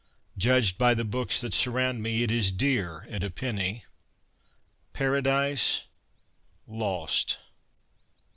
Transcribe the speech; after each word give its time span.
Judged 0.35 0.79
by 0.79 0.95
the 0.95 1.05
books 1.05 1.39
that 1.39 1.53
surround 1.53 2.01
me 2.01 2.23
it 2.23 2.31
is 2.31 2.51
dear 2.51 3.05
at 3.11 3.23
a 3.23 3.29
penny... 3.29 3.83
Paradise 4.93 5.83
Lost 6.65 7.37